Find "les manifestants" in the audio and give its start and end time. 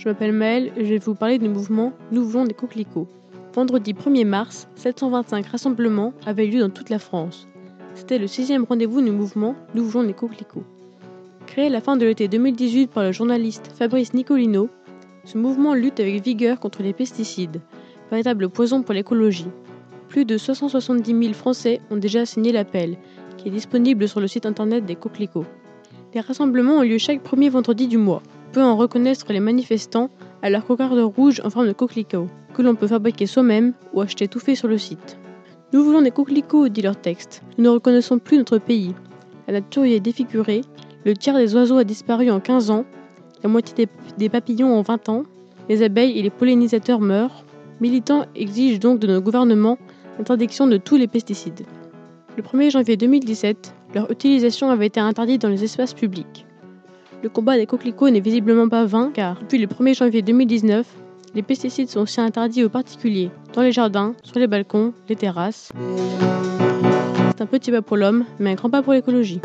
29.32-30.10